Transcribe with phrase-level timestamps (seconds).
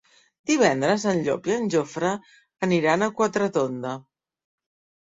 [0.51, 2.15] Divendres en Llop i en Jofre
[2.69, 3.95] aniran a Quatretonda.